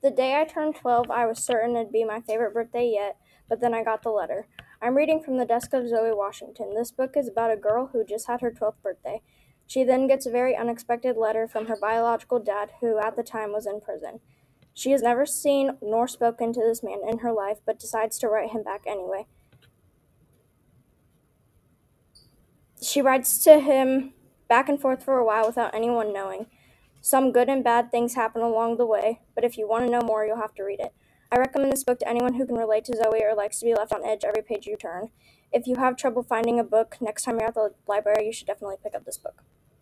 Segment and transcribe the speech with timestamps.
[0.00, 3.16] The day I turned 12, I was certain it'd be my favorite birthday yet,
[3.48, 4.46] but then I got the letter.
[4.80, 6.72] I'm reading from the desk of Zoe Washington.
[6.74, 9.22] This book is about a girl who just had her 12th birthday.
[9.66, 13.52] She then gets a very unexpected letter from her biological dad, who at the time
[13.52, 14.20] was in prison.
[14.72, 18.28] She has never seen nor spoken to this man in her life, but decides to
[18.28, 19.26] write him back anyway.
[22.80, 24.12] She writes to him
[24.48, 26.46] back and forth for a while without anyone knowing.
[27.10, 30.02] Some good and bad things happen along the way, but if you want to know
[30.02, 30.92] more, you'll have to read it.
[31.32, 33.72] I recommend this book to anyone who can relate to Zoe or likes to be
[33.72, 35.08] left on edge every page you turn.
[35.50, 38.46] If you have trouble finding a book next time you're at the library, you should
[38.46, 39.42] definitely pick up this book.